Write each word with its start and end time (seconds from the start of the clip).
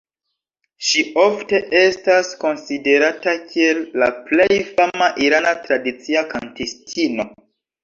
Ŝi 0.85 1.03
ofte 1.23 1.59
estas 1.79 2.31
konsiderata 2.45 3.35
kiel 3.51 3.83
la 4.05 4.09
plej 4.31 4.49
fama 4.73 5.13
irana 5.29 5.55
tradicia 5.69 6.27
kantistino. 6.35 7.31